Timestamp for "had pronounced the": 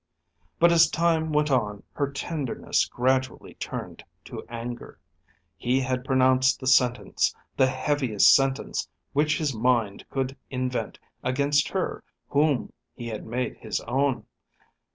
5.81-6.65